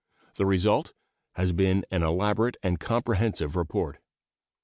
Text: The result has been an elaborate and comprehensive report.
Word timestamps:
The 0.37 0.47
result 0.47 0.93
has 1.33 1.51
been 1.51 1.85
an 1.91 2.01
elaborate 2.01 2.57
and 2.63 2.79
comprehensive 2.79 3.55
report. 3.55 3.99